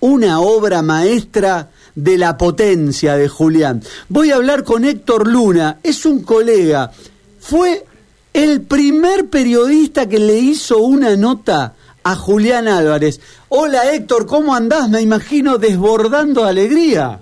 [0.00, 3.80] una obra maestra de la potencia de Julián.
[4.08, 6.90] Voy a hablar con Héctor Luna, es un colega,
[7.38, 7.84] fue
[8.34, 13.20] el primer periodista que le hizo una nota a Julián Álvarez.
[13.50, 14.88] Hola Héctor, ¿cómo andás?
[14.88, 17.20] Me imagino desbordando alegría.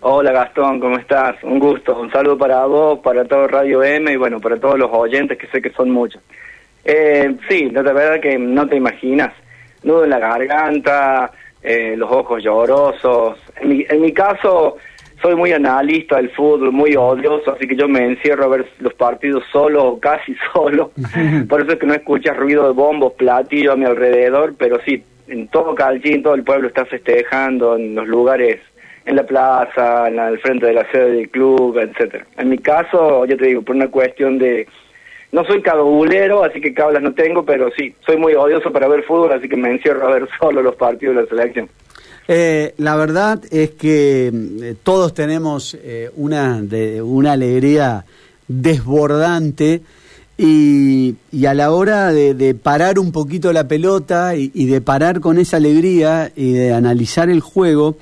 [0.00, 1.36] Hola Gastón, ¿cómo estás?
[1.42, 4.88] Un gusto, un saludo para vos, para todo Radio M y bueno, para todos los
[4.90, 6.22] oyentes que sé que son muchos.
[6.82, 9.34] Eh, sí, la verdad que no te imaginas
[9.82, 11.30] nudo en la garganta,
[11.62, 13.38] eh, los ojos llorosos.
[13.60, 14.76] En mi, en mi caso,
[15.22, 18.94] soy muy analista del fútbol, muy odioso, así que yo me encierro a ver los
[18.94, 20.92] partidos solo o casi solo.
[21.48, 25.02] Por eso es que no escuchas ruido de bombos, platillos a mi alrededor, pero sí,
[25.28, 28.60] en todo Calchín, todo el pueblo está festejando, en los lugares,
[29.04, 32.26] en la plaza, en el frente de la sede del club, etcétera.
[32.36, 34.66] En mi caso, yo te digo, por una cuestión de
[35.36, 39.04] no soy cabulero, así que cablas no tengo, pero sí, soy muy odioso para ver
[39.04, 41.68] fútbol, así que me encierro a ver solo los partidos de la selección.
[42.26, 46.62] Eh, la verdad es que eh, todos tenemos eh, una,
[47.02, 48.06] una alegría
[48.48, 49.82] desbordante
[50.38, 55.38] y, y a la hora de, parar un poquito la pelota y, de parar con
[55.38, 57.98] esa alegría y de analizar el juego,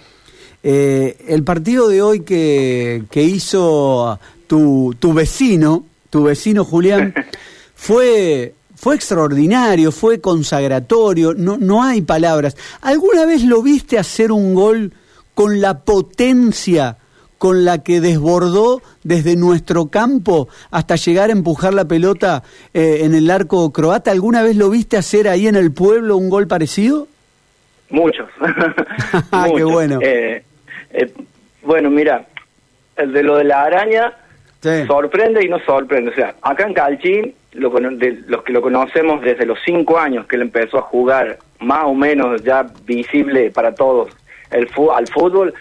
[0.62, 7.12] el partido de hoy que, que hizo tu, tu vecino, tu vecino Julián,
[7.74, 12.56] fue, fue extraordinario, fue consagratorio, no, no hay palabras.
[12.82, 14.92] ¿Alguna vez lo viste hacer un gol
[15.34, 16.98] con la potencia
[17.36, 23.16] con la que desbordó desde nuestro campo hasta llegar a empujar la pelota eh, en
[23.16, 24.12] el arco croata?
[24.12, 27.08] ¿Alguna vez lo viste hacer ahí en el pueblo un gol parecido?
[27.90, 28.28] Muchos.
[29.32, 29.98] ah, qué bueno.
[30.00, 30.44] Eh,
[30.90, 31.12] eh,
[31.64, 32.24] bueno, mira,
[32.96, 34.12] el de lo de la araña
[34.86, 36.10] Sorprende y no sorprende.
[36.10, 40.26] O sea, acá en Calchín, lo, de, los que lo conocemos desde los cinco años
[40.26, 44.10] que él empezó a jugar, más o menos ya visible para todos,
[44.50, 45.52] el al fútbol,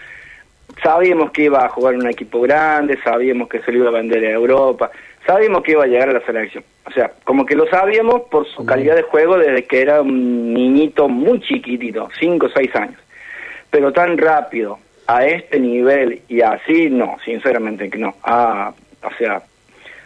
[0.82, 3.92] sabíamos que iba a jugar en un equipo grande, sabíamos que se lo iba a
[3.92, 4.90] vender a Europa,
[5.26, 6.64] sabíamos que iba a llegar a la selección.
[6.86, 10.54] O sea, como que lo sabíamos por su calidad de juego desde que era un
[10.54, 13.00] niñito muy chiquitito, cinco o seis años.
[13.70, 18.14] Pero tan rápido, a este nivel y así, no, sinceramente que no.
[18.22, 18.72] Ah,
[19.06, 19.42] o sea,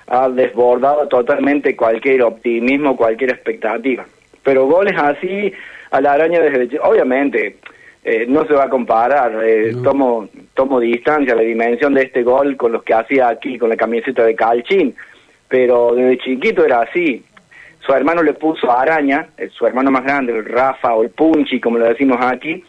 [0.07, 4.07] ha desbordado totalmente cualquier optimismo, cualquier expectativa.
[4.43, 5.53] Pero goles así
[5.91, 6.79] a la araña desde...
[6.81, 7.57] Obviamente,
[8.05, 12.57] eh, no se va a comparar, eh, tomo, tomo distancia, la dimensión de este gol
[12.57, 14.95] con los que hacía aquí con la camiseta de Calchín,
[15.49, 17.23] pero desde chiquito era así.
[17.81, 21.61] Su hermano le puso araña, eh, su hermano más grande, el Rafa o el Punchi,
[21.61, 22.65] como lo decimos aquí,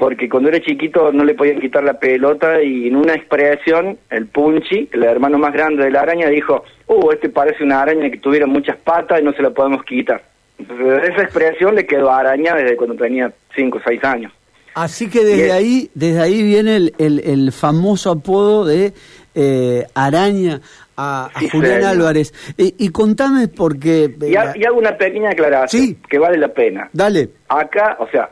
[0.00, 4.28] porque cuando era chiquito no le podían quitar la pelota y en una expresión el
[4.28, 8.16] Punchi, el hermano más grande de la araña, dijo, uh, este parece una araña que
[8.16, 10.22] tuviera muchas patas y no se la podemos quitar.
[10.58, 14.32] Entonces esa expresión le quedó araña desde cuando tenía 5 o 6 años.
[14.72, 18.94] Así que desde ahí desde ahí viene el, el, famoso apodo de
[19.34, 20.62] eh, araña
[20.96, 22.32] a, Julián Álvarez.
[22.56, 24.14] y contame porque...
[24.22, 26.88] Y, hago una pequeña aclaración que vale la pena.
[26.90, 27.28] Dale.
[27.50, 28.30] Acá, o sea,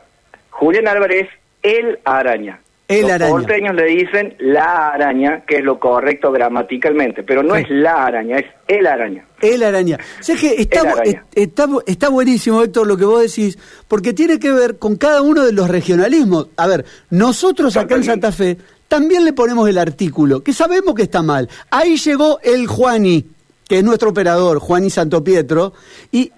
[0.49, 1.29] Julián Álvarez
[1.61, 2.59] el araña.
[2.87, 3.31] El Los araña.
[3.31, 8.39] porteños le dicen la araña, que es lo correcto gramaticalmente, pero no es la araña,
[8.39, 9.25] es el araña.
[9.41, 9.99] El araña.
[10.19, 10.95] O sea que está,
[11.35, 15.45] está, está, buenísimo, Héctor, lo que vos decís, porque tiene que ver con cada uno
[15.45, 16.47] de los regionalismos.
[16.57, 21.03] A ver, nosotros acá en Santa Fe también le ponemos el artículo, que sabemos que
[21.03, 21.47] está mal.
[21.69, 23.23] Ahí llegó el Juani,
[23.67, 25.73] que es nuestro operador, Juani Santo Pietro,
[26.11, 26.31] y,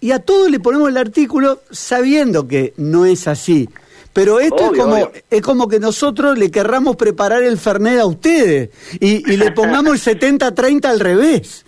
[0.00, 3.68] y a todos le ponemos el artículo sabiendo que no es así.
[4.12, 8.70] Pero esto es como es como que nosotros le querramos preparar el Fernet a ustedes
[9.00, 11.64] y, y le pongamos el 70-30 al revés.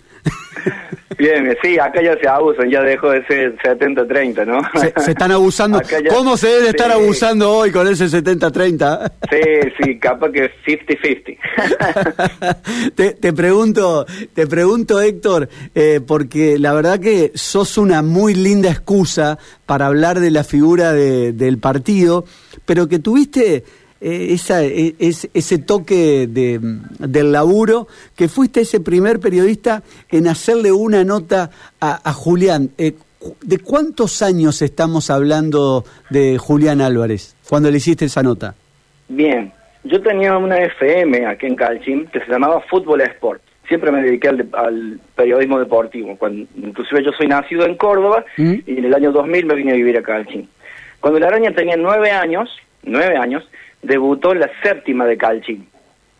[1.17, 4.59] Bien, sí, acá ya se abusan, ya dejó de ser 70-30, ¿no?
[4.79, 5.81] Se, están abusando.
[6.09, 9.11] ¿Cómo se debe estar abusando hoy con ese 70-30?
[9.29, 9.39] Sí,
[9.81, 11.37] sí, capaz que 50-50.
[12.95, 18.69] te, te, pregunto, te pregunto, Héctor, eh, porque la verdad que sos una muy linda
[18.69, 22.25] excusa para hablar de la figura de, del partido,
[22.65, 23.63] pero que tuviste
[24.01, 26.59] esa, e, ese toque de,
[26.99, 31.49] del laburo, que fuiste ese primer periodista en hacerle una nota
[31.79, 32.69] a, Julián.
[32.77, 32.93] Eh,
[33.41, 38.53] ¿De cuántos años estamos hablando de Julián Álvarez cuando le hiciste esa nota?
[39.07, 39.51] Bien,
[39.83, 43.41] yo tenía una FM aquí en Calchín que se llamaba Fútbol Sport.
[43.67, 46.15] Siempre me dediqué al, periodismo deportivo.
[46.17, 48.53] Cuando, inclusive yo soy nacido en Córdoba ¿Mm?
[48.67, 50.47] y en el año 2000 me vine a vivir a Calchín.
[50.99, 52.49] Cuando la araña tenía nueve años,
[52.83, 53.47] nueve años,
[53.85, 55.67] debutó en la séptima de Calchín.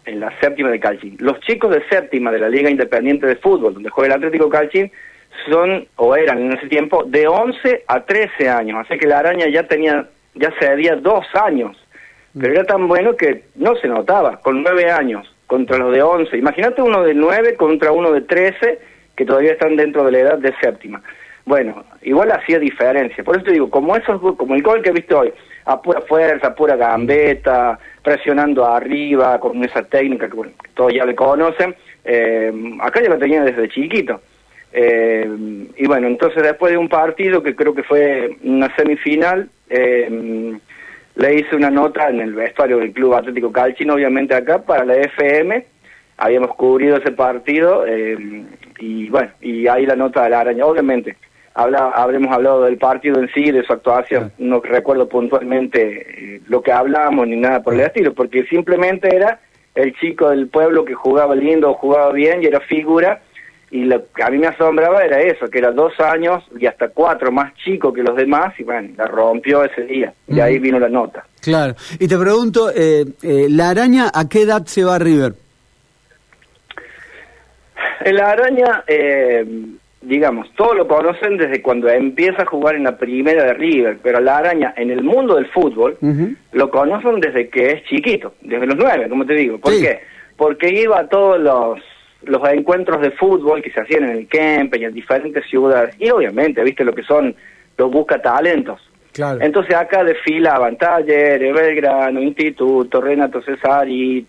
[0.05, 1.17] En la séptima de Calchín.
[1.19, 4.91] Los chicos de séptima de la Liga Independiente de Fútbol, donde juega el Atlético Calchín,
[5.49, 8.85] son, o eran en ese tiempo, de 11 a 13 años.
[8.85, 11.77] Así que la araña ya tenía ya cedía dos años,
[12.37, 16.37] pero era tan bueno que no se notaba, con nueve años, contra los de once.
[16.37, 18.79] Imagínate uno de nueve contra uno de trece,
[19.15, 21.01] que todavía están dentro de la edad de séptima.
[21.45, 23.23] Bueno, igual hacía diferencia.
[23.23, 25.31] Por eso te digo, como esos, como el gol que viste hoy,
[25.65, 30.37] a pura fuerza, a pura gambeta, presionando arriba, con esa técnica que,
[30.73, 32.51] todos ya le conocen, eh,
[32.81, 34.21] acá ya lo tenía desde chiquito.
[34.73, 35.27] Eh,
[35.77, 40.57] y bueno, entonces después de un partido que creo que fue una semifinal, eh,
[41.15, 44.95] le hice una nota en el vestuario del Club Atlético Calchino, obviamente acá, para la
[44.95, 45.65] FM.
[46.17, 47.85] Habíamos cubrido ese partido
[48.79, 50.65] y bueno, y ahí la nota de la araña.
[50.65, 51.15] Obviamente,
[51.55, 54.31] habla, habremos hablado del partido en sí, de su actuación.
[54.37, 59.39] No recuerdo puntualmente eh, lo que hablamos ni nada por el estilo, porque simplemente era
[59.73, 63.21] el chico del pueblo que jugaba lindo, jugaba bien y era figura.
[63.71, 66.89] Y lo que a mí me asombraba era eso, que era dos años y hasta
[66.89, 70.13] cuatro más chico que los demás, y bueno, la rompió ese día.
[70.27, 71.25] Y ahí vino la nota.
[71.41, 71.75] Claro.
[71.99, 75.33] Y te pregunto, eh, eh, ¿la araña a qué edad se va a River?
[78.05, 79.45] La araña, eh,
[80.05, 84.19] digamos, todos lo conocen desde cuando empieza a jugar en la primera de River, pero
[84.19, 85.97] la araña en el mundo del fútbol
[86.51, 89.57] lo conocen desde que es chiquito, desde los nueve, como te digo.
[89.57, 89.99] ¿Por qué?
[90.37, 91.79] Porque iba a todos los,
[92.23, 96.09] los encuentros de fútbol que se hacían en el Kempe y en diferentes ciudades, y
[96.09, 97.35] obviamente, viste lo que son
[97.77, 98.81] los busca talentos.
[99.11, 99.39] Claro.
[99.41, 104.25] Entonces acá desfilaban Talleres, Belgrano, Instituto, Renato Cesari,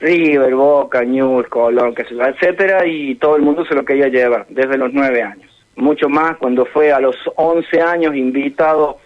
[0.00, 4.92] River, Boca, News, Colón, etcétera, y todo el mundo se lo quería llevar desde los
[4.92, 5.50] nueve años.
[5.76, 8.98] Mucho más cuando fue a los once años invitado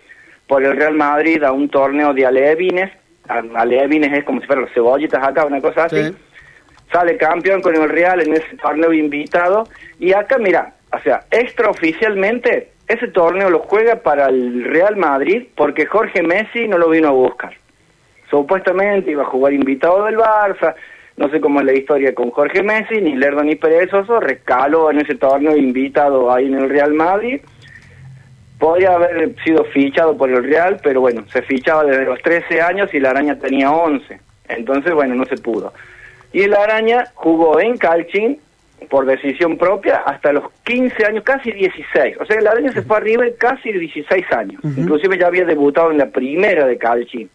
[0.46, 2.90] por el Real Madrid a un torneo de alevines.
[3.28, 6.14] Alevines es como si fueran los cebollitas acá, una cosa así.
[6.90, 9.64] Sale campeón con el Real en ese torneo invitado.
[9.98, 15.86] Y acá, mira, o sea, extraoficialmente, ese torneo lo juega para el Real Madrid porque
[15.86, 17.61] Jorge Messi no lo vino a buscar
[18.32, 20.74] supuestamente iba a jugar invitado del Barça,
[21.18, 25.00] no sé cómo es la historia con Jorge Messi, ni Lerdo ni Perezoso, rescaló en
[25.00, 27.42] ese torneo invitado ahí en el Real Madrid.
[28.58, 32.94] Podría haber sido fichado por el Real, pero bueno, se fichaba desde los 13 años
[32.94, 34.18] y la araña tenía 11.
[34.48, 35.74] Entonces, bueno, no se pudo.
[36.32, 38.38] Y el araña jugó en Calchin
[38.88, 42.16] por decisión propia hasta los 15 años, casi 16.
[42.18, 44.60] O sea, el araña se fue a River casi 16 años.
[44.64, 47.28] Inclusive ya había debutado en la primera de Calchin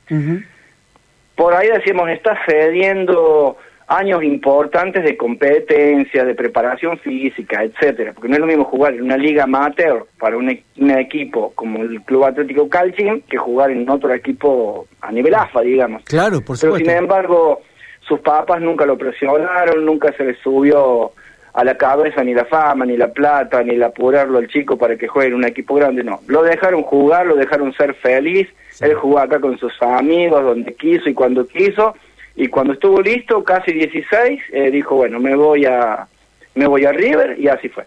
[1.38, 3.57] por ahí decimos, está cediendo
[3.88, 9.04] años importantes de competencia, de preparación física, etcétera, porque no es lo mismo jugar en
[9.04, 14.12] una liga amateur para un, equipo como el Club Atlético Calcín que jugar en otro
[14.13, 16.04] equipo a nivel AFA, digamos.
[16.06, 16.84] Claro, por supuesto.
[16.84, 17.62] Pero sin embargo,
[18.01, 21.12] sus papas nunca lo presionaron, nunca se le subió
[21.53, 24.95] a la cabeza ni la fama, ni la plata, ni el apurarlo al chico para
[24.95, 26.21] que juegue en un equipo grande, no.
[26.27, 28.47] Lo dejaron jugar, lo dejaron ser feliz,
[28.79, 31.95] él jugó acá con sus amigos, donde quiso y cuando quiso,
[32.35, 36.07] y cuando estuvo listo, casi 16, eh, dijo, bueno, me voy a
[36.53, 37.85] me voy a River, y así fue.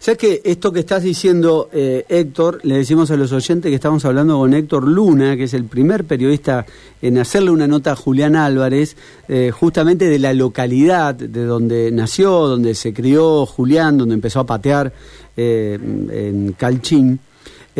[0.00, 4.04] ¿Sabes que esto que estás diciendo, eh, Héctor, le decimos a los oyentes que estamos
[4.04, 6.64] hablando con Héctor Luna, que es el primer periodista
[7.02, 8.96] en hacerle una nota a Julián Álvarez,
[9.26, 14.46] eh, justamente de la localidad de donde nació, donde se crió Julián, donde empezó a
[14.46, 14.92] patear
[15.36, 17.18] eh, en Calchín.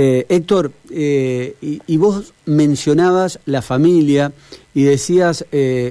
[0.00, 4.30] Héctor, y, vos mencionabas la familia
[4.72, 5.44] y decías,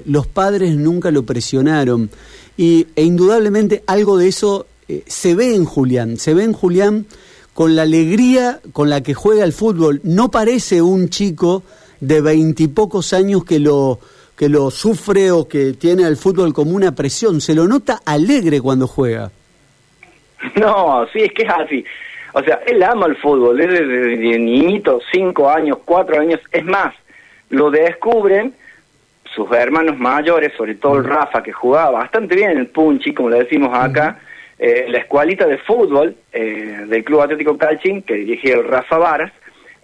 [0.06, 2.10] los padres nunca lo presionaron.
[2.56, 7.06] Y, e indudablemente algo de eso eh, se ve en Julián, se ve en Julián
[7.54, 10.00] con la alegría con la que juega el fútbol.
[10.04, 11.64] No parece un chico
[12.00, 14.00] de veintipocos años que lo,
[14.38, 17.42] que lo sufre o que tiene al fútbol como una presión.
[17.42, 19.32] Se lo nota alegre cuando juega.
[20.56, 21.86] No, sí, es que es así.
[22.34, 26.40] O sea, él ama el fútbol, es desde niñito, cinco años, cuatro años.
[26.52, 26.94] Es más,
[27.50, 28.54] lo descubren
[29.24, 33.32] sus hermanos mayores, sobre todo el Rafa, que jugaba bastante bien en el punchi, como
[33.32, 34.20] le decimos acá,
[34.60, 39.32] eh, la escualita de fútbol eh, del Club Atlético Calchín, que dirigía el Rafa Varas,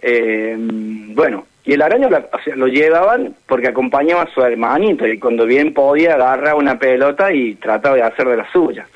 [0.02, 2.08] eh, bueno, y el araño
[2.56, 7.54] lo llevaban porque acompañaba a su hermanito y cuando bien podía agarra una pelota y
[7.54, 8.86] trataba de hacer de las suyas.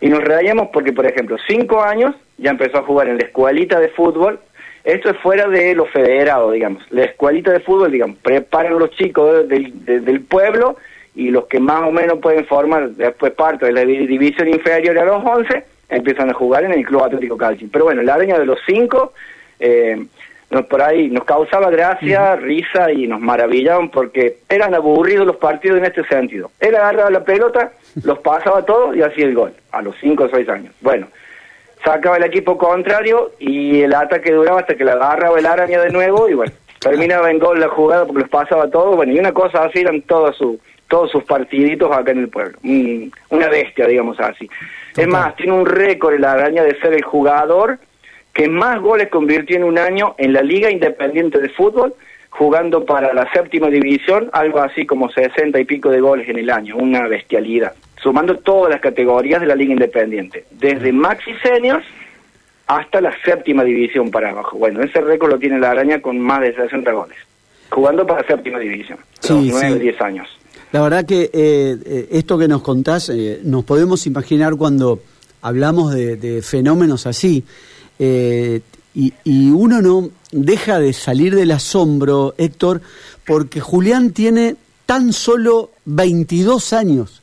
[0.00, 3.80] Y nos reíamos porque, por ejemplo, cinco años ya empezó a jugar en la escuelita
[3.80, 4.38] de fútbol.
[4.84, 6.84] Esto es fuera de lo federado, digamos.
[6.90, 10.76] La escuelita de fútbol, digamos, preparan los chicos del pueblo
[11.16, 15.04] y los que más o menos pueden formar después parte de la división inferior a
[15.04, 17.68] los 11 empiezan a jugar en el Club Atlético Calcio.
[17.72, 19.14] Pero bueno, la araña de los cinco
[19.58, 20.04] eh,
[20.50, 25.78] nos, por ahí nos causaba gracia, risa y nos maravillaban porque eran aburridos los partidos
[25.78, 26.50] en este sentido.
[26.60, 27.72] Él agarraba la pelota,
[28.04, 30.74] los pasaba todos y hacía el gol a los cinco o seis años.
[30.82, 31.08] Bueno,
[31.82, 35.90] sacaba el equipo contrario y el ataque duraba hasta que la agarraba el araña de
[35.90, 39.32] nuevo y bueno, terminaba en gol la jugada porque los pasaba todo, bueno, y una
[39.32, 44.18] cosa así eran todos sus todos sus partiditos acá en el pueblo, una bestia, digamos
[44.20, 44.48] así.
[44.96, 47.78] Es más, tiene un récord en la araña de ser el jugador
[48.32, 51.94] que más goles convirtió en un año en la Liga Independiente de Fútbol,
[52.28, 56.50] jugando para la séptima división, algo así como 60 y pico de goles en el
[56.50, 61.86] año, una bestialidad, sumando todas las categorías de la Liga Independiente, desde Maxi Seniors
[62.66, 64.58] hasta la séptima división para abajo.
[64.58, 67.16] Bueno, ese récord lo tiene la araña con más de 60 goles,
[67.70, 70.28] jugando para la séptima división, sí, 9 10 años.
[70.76, 75.00] La verdad que eh, eh, esto que nos contás, eh, nos podemos imaginar cuando
[75.40, 77.44] hablamos de, fenómenos así,
[77.98, 79.12] y,
[79.52, 82.82] uno no deja de salir del asombro, Héctor,
[83.26, 87.22] porque Julián tiene tan solo 22 años.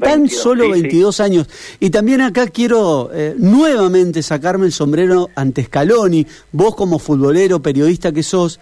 [0.00, 1.48] tan solo 22 años.
[1.80, 6.28] Y también acá quiero nuevamente sacarme el sombrero ante Scaloni.
[6.52, 8.60] Vos como futbolero, periodista que sos,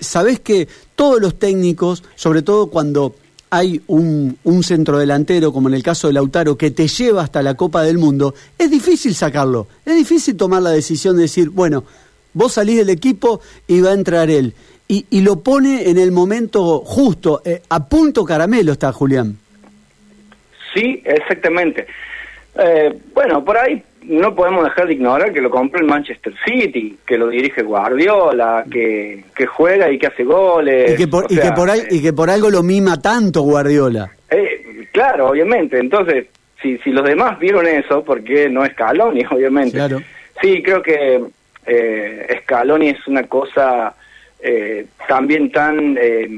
[0.00, 0.66] sabés que
[0.96, 3.14] todos los técnicos, sobre todo cuando
[3.54, 7.52] hay un, un centrodelantero, como en el caso de Lautaro, que te lleva hasta la
[7.52, 9.66] Copa del Mundo, es difícil sacarlo.
[9.84, 11.84] Es difícil tomar la decisión de decir, bueno,
[12.32, 14.54] vos salís del equipo y va a entrar él.
[14.88, 17.42] Y, y lo pone en el momento justo.
[17.44, 19.36] Eh, a punto caramelo está Julián.
[20.74, 21.86] Sí, exactamente.
[22.58, 26.96] Eh, bueno, por ahí no podemos dejar de ignorar que lo compró el Manchester City,
[27.06, 30.92] que lo dirige Guardiola, que, que juega y que hace goles.
[30.92, 34.10] Y que por, y que por, ahí, y que por algo lo mima tanto Guardiola.
[34.30, 35.78] Eh, claro, obviamente.
[35.78, 36.26] Entonces,
[36.60, 39.76] si, si los demás vieron eso, porque no es Scaloni, obviamente.
[39.76, 40.02] Claro.
[40.40, 41.22] Sí, creo que
[41.66, 43.94] eh, Scaloni es una cosa
[44.40, 45.96] eh, también tan...
[46.00, 46.28] Eh,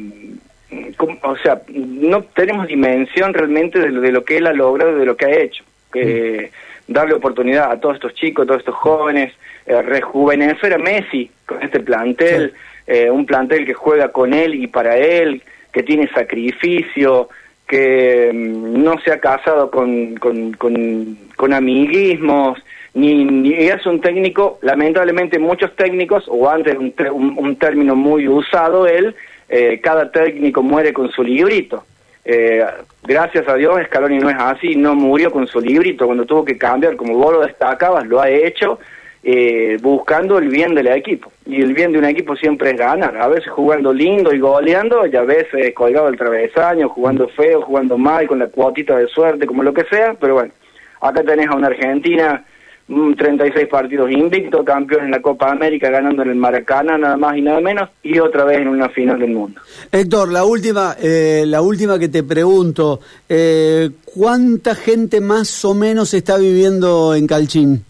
[1.23, 5.07] o sea, no tenemos dimensión realmente de lo, de lo que él ha logrado, de
[5.07, 5.63] lo que ha hecho.
[5.93, 9.33] Que, mm darle oportunidad a todos estos chicos, a todos estos jóvenes,
[9.67, 12.53] eh, rejuvenecer a Messi con este plantel,
[12.87, 17.29] eh, un plantel que juega con él y para él, que tiene sacrificio,
[17.67, 22.59] que mm, no se ha casado con, con, con, amiguismos,
[22.95, 26.95] ni, ni, es un técnico, lamentablemente muchos técnicos, o antes un,
[27.37, 29.15] un, término muy usado él,
[29.49, 31.85] eh, cada técnico muere con su librito.
[32.25, 32.65] Eh,
[33.03, 36.57] gracias a Dios, Scaloni no es así, no murió con su librito cuando tuvo que
[36.57, 38.79] cambiar, como vos lo destacabas, lo ha hecho
[39.23, 41.31] eh, buscando el bien del equipo.
[41.45, 45.07] Y el bien de un equipo siempre es ganar, a veces jugando lindo y goleando,
[45.07, 49.47] y a veces colgado el travesaño, jugando feo, jugando mal, con la cuotita de suerte,
[49.47, 50.53] como lo que sea, pero bueno,
[51.01, 52.45] acá tenés a una Argentina
[52.87, 57.41] 36 partidos invicto, campeón en la Copa América, ganando en el Maracaná, nada más y
[57.41, 59.61] nada menos, y otra vez en una final del mundo.
[59.91, 66.13] Héctor, la última, eh, la última que te pregunto, eh, ¿cuánta gente más o menos
[66.13, 67.85] está viviendo en Calchín?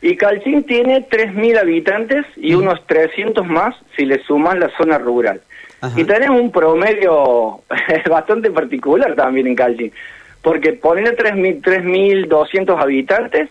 [0.00, 5.40] Y Calchín tiene 3.000 habitantes y unos 300 más si le suman la zona rural.
[5.96, 7.60] Y tenemos un promedio
[8.10, 9.92] bastante particular también en Calchín
[10.42, 13.48] porque poniendo 3.200 habitantes,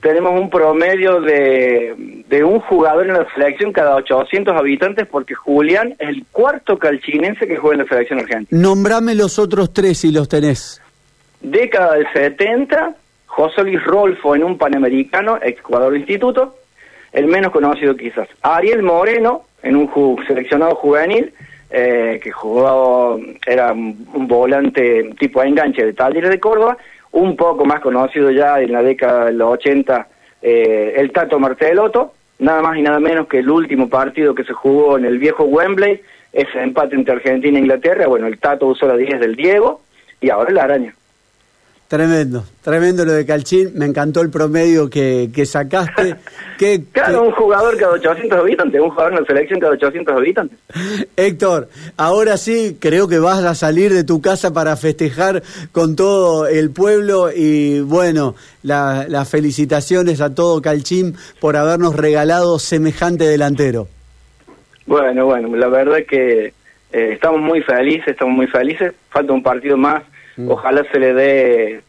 [0.00, 5.94] tenemos un promedio de, de un jugador en la selección cada 800 habitantes, porque Julián
[5.98, 8.60] es el cuarto calchinense que juega en la selección argentina.
[8.60, 10.82] Nombrame los otros tres si los tenés.
[11.40, 12.94] Década del 70,
[13.26, 16.56] José Luis Rolfo en un Panamericano, ex jugador de instituto,
[17.12, 18.28] el menos conocido quizás.
[18.42, 19.90] Ariel Moreno en un
[20.26, 21.32] seleccionado juvenil,
[21.76, 26.78] eh, que jugó, era un volante tipo enganche de Talleres de Córdoba,
[27.10, 30.06] un poco más conocido ya en la década de los 80,
[30.40, 34.52] eh, el Tato Martelotto, nada más y nada menos que el último partido que se
[34.52, 36.00] jugó en el viejo Wembley,
[36.32, 39.80] ese empate entre Argentina e Inglaterra, bueno, el Tato usó la 10 del Diego
[40.20, 40.94] y ahora la araña.
[41.86, 46.16] Tremendo, tremendo lo de Calchín, me encantó el promedio que, que sacaste.
[46.58, 50.58] que, claro, un jugador cada 800 habitantes, un jugador en la selección cada 800 habitantes.
[51.16, 56.46] Héctor, ahora sí, creo que vas a salir de tu casa para festejar con todo
[56.46, 63.88] el pueblo y bueno, las felicitaciones a todo Calchín por habernos regalado semejante delantero.
[64.86, 66.52] Bueno, bueno, la verdad es que eh,
[67.12, 70.02] estamos muy felices, estamos muy felices, falta un partido más
[70.36, 70.50] Mm.
[70.50, 71.80] Ojalá se le dé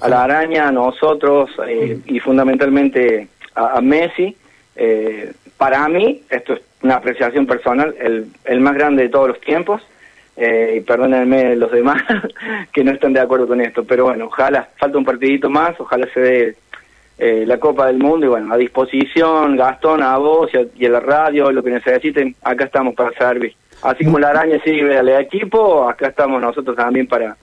[0.00, 2.14] a la araña, a nosotros eh, mm.
[2.14, 4.36] y fundamentalmente a, Messi.
[4.76, 9.40] Eh, para mí, esto es una apreciación personal, el, el más grande de todos los
[9.40, 9.82] tiempos.
[10.36, 12.02] Eh, y perdónenme los demás
[12.72, 16.06] que no están de acuerdo con esto, pero bueno, ojalá, falta un partidito más, ojalá
[16.14, 16.56] se dé
[17.44, 21.52] la Copa del Mundo y bueno, a disposición, Gastón, a vos y a, la radio,
[21.52, 23.54] lo que necesiten, acá estamos para servir.
[23.82, 27.36] Así como la araña sirve al equipo, acá estamos nosotros también para,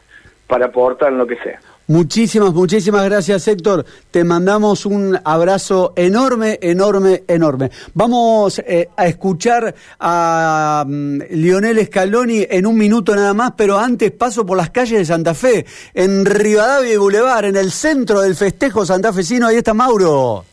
[0.48, 1.60] para aportar lo que sea.
[1.90, 3.86] Muchísimas, muchísimas gracias Héctor.
[4.12, 7.72] Te mandamos un abrazo enorme, enorme, enorme.
[7.94, 14.12] Vamos eh, a escuchar a mm, Lionel Scaloni en un minuto nada más, pero antes
[14.12, 18.36] paso por las calles de Santa Fe, en Rivadavia y Boulevard, en el centro del
[18.36, 19.48] festejo santafesino.
[19.48, 20.44] Ahí está Mauro.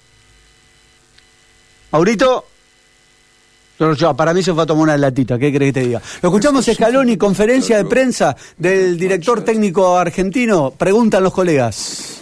[1.90, 2.53] Maurito.
[4.16, 6.02] Para mí se fue a tomar una latita, ¿qué crees que te diga?
[6.22, 10.70] Lo escuchamos Scaloni, conferencia de prensa del director técnico argentino.
[10.70, 12.20] Preguntan los colegas.